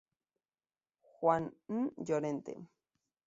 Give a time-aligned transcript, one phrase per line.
[1.19, 1.93] Juan N.
[2.07, 2.57] Llorente.